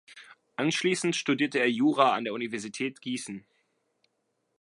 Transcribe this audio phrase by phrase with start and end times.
[0.55, 3.45] Anschließend studierte er Jura an der Universität Gießen.